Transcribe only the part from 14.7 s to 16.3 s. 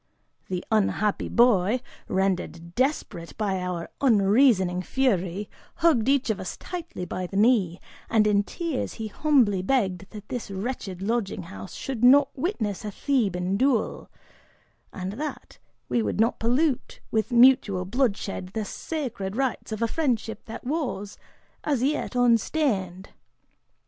and that we would